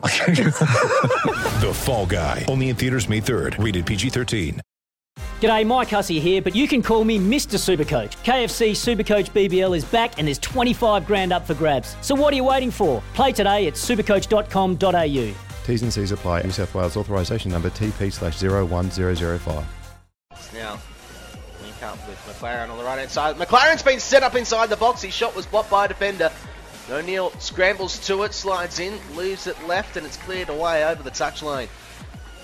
[1.60, 2.44] The Fall Guy.
[2.48, 3.62] Only in theaters May 3rd.
[3.62, 4.60] Rated PG-13.
[5.40, 7.56] G'day, Mike Hussey here, but you can call me Mr.
[7.58, 8.12] Supercoach.
[8.24, 11.96] KFC Supercoach BBL is back and there's 25 grand up for grabs.
[12.02, 13.02] So what are you waiting for?
[13.14, 15.34] Play today at supercoach.com.au.
[15.66, 16.42] T's and C's apply.
[16.42, 19.64] New South Wales authorisation number TP slash 01005.
[20.54, 20.78] Now,
[21.62, 23.36] link up with Maclaren on the right hand side.
[23.36, 25.00] Maclaren's been set up inside the box.
[25.02, 26.30] His shot was blocked by a defender.
[26.90, 31.10] O'Neill scrambles to it, slides in, leaves it left, and it's cleared away over the
[31.10, 31.68] touchline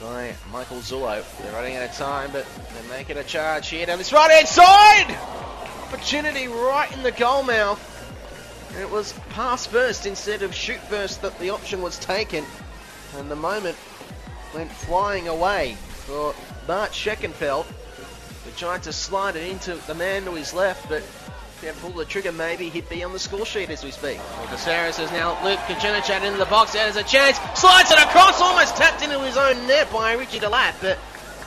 [0.00, 1.24] by Michael Zullo.
[1.42, 4.46] They're running out of time, but they're making a charge here down this right hand
[4.46, 5.16] side.
[5.84, 7.80] Opportunity right in the goal mouth.
[8.80, 12.44] It was pass first instead of shoot first that the option was taken.
[13.16, 13.76] And the moment
[14.54, 16.34] went flying away for
[16.66, 21.02] Bart Schenkeveld, who tried to slide it into the man to his left, but
[21.60, 24.18] he had the trigger, maybe he'd be on the score sheet as we speak.
[24.18, 26.72] Well, Caceres has now Luke Kajanachat into the box.
[26.72, 27.38] There's a chance.
[27.58, 30.98] Slides it across, almost tapped into his own net by Richie Delat, but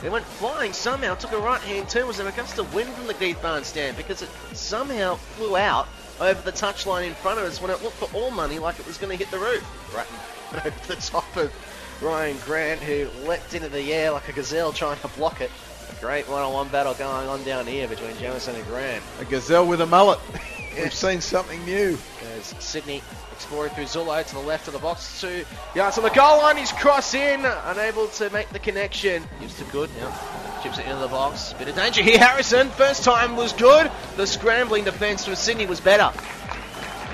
[0.04, 1.14] it went flying somehow.
[1.14, 2.06] Took a right hand turn.
[2.06, 5.56] Was there a gust of wind from the Keith Barnes stand because it somehow flew
[5.56, 5.88] out
[6.20, 8.86] over the touchline in front of us when it looked for all money like it
[8.86, 9.94] was going to hit the roof.
[9.94, 10.06] Right
[10.66, 11.52] over the top of
[12.00, 15.50] Rhyan Grant, who leapt into the air like a gazelle trying to block it.
[16.00, 19.04] Great one-on-one battle going on down here between Jamieson and Grant.
[19.20, 20.18] A gazelle with a mullet.
[20.74, 21.98] We've seen something new.
[22.36, 26.10] As Sydney exploring through Zullo to the left of the box, to yards on the
[26.10, 26.56] goal line.
[26.56, 29.24] He's cross in, unable to make the connection.
[29.40, 29.90] Gives to good.
[29.98, 30.60] Yeah.
[30.62, 31.52] Chips it into the box.
[31.54, 32.18] Bit of danger here.
[32.18, 33.90] Harrison, first time was good.
[34.16, 36.12] The scrambling defence from Sydney was better.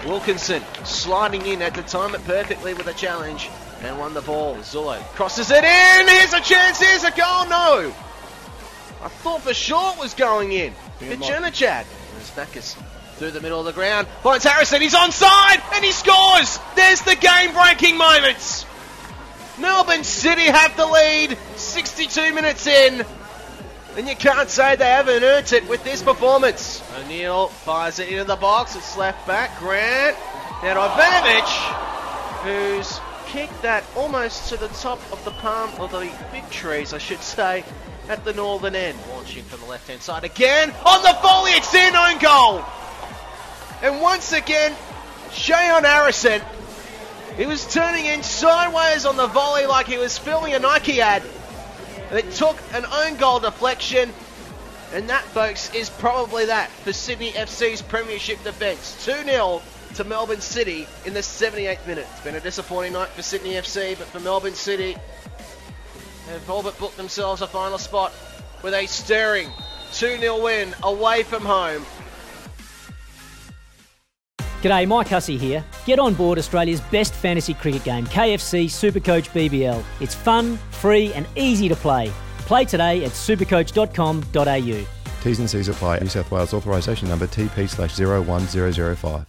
[0.05, 3.51] Wilkinson sliding in at the time it perfectly with a challenge
[3.83, 4.55] and won the ball.
[4.57, 6.09] Zullo crosses it in.
[6.09, 6.81] Here's a chance.
[6.81, 7.47] Here's a goal.
[7.47, 7.93] No.
[9.07, 10.73] I thought for sure it was going in.
[11.01, 11.21] Mike.
[11.21, 11.85] Janachat.
[13.19, 14.09] Through the middle of the ground.
[14.25, 14.83] Finds Harrison.
[14.83, 16.59] He's onside and he scores.
[16.75, 18.67] There's the game-breaking moments.
[19.61, 21.39] Melbourne City have the lead.
[21.55, 23.07] 62 minutes in.
[23.97, 26.83] And you can't say they haven't earned it with this performance.
[26.99, 28.75] O'Neill fires it into the box.
[28.75, 29.57] It's left back.
[29.61, 30.17] Grant.
[30.65, 31.47] Now Ivanovic,
[32.43, 32.99] who's
[33.37, 37.21] kicked that almost to the top of the palm of the big trees, I should
[37.21, 37.65] say,
[38.09, 38.97] at the northern end.
[39.11, 40.71] Launching from the left hand side again.
[40.87, 42.65] On the volley, it's in own goal.
[43.83, 44.75] And once again,
[45.33, 46.41] Shayon Harrison.
[47.37, 51.23] He was turning in sideways on the volley like he was filming a Nike ad.
[52.09, 54.15] And it took an own goal deflection.
[54.95, 59.05] And that, folks, is probably that for Sydney FC's Premiership defence.
[59.05, 59.61] 2 0
[59.97, 62.07] to Melbourne City in the 78th minute.
[62.13, 64.95] It's been a disappointing night for Sydney FC, but for Melbourne City,
[66.29, 68.13] they've all but booked themselves a final spot
[68.63, 69.49] with a stirring
[69.95, 71.87] 2 0 win away from home.
[74.61, 75.65] G'day, Mike Hussey here.
[75.87, 79.83] Get on board Australia's best fantasy cricket game, KFC Supercoach BBL.
[80.01, 82.13] It's fun, free, and easy to play.
[82.41, 84.87] Play today at supercoach.com.au.
[85.23, 86.01] T's and C's apply.
[86.01, 89.27] New South Wales authorisation number TP slash 01005.